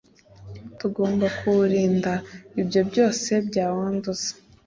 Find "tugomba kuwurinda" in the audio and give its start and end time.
0.79-2.13